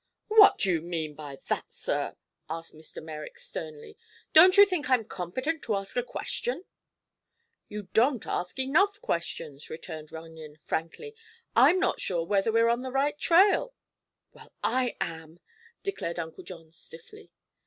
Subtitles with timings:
[0.29, 2.15] "What do you mean by that, sir?"
[2.49, 3.03] asked Mr.
[3.03, 3.97] Merrick, sternly.
[4.33, 6.65] "Don't you think I'm competent to ask a question?"
[7.67, 11.13] "You don't ask enough questions," returned Runyon frankly.
[11.55, 13.75] "I'm not sure we're on the right trail."
[14.33, 15.39] "Well, I am,"
[15.83, 17.29] declared Uncle John, stiffly.